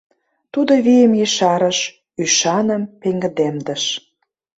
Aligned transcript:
Тудо 0.53 0.73
вийым 0.85 1.13
ешарыш, 1.25 1.79
ӱшаным 2.23 2.83
пеҥгыдемдыш. 3.01 3.83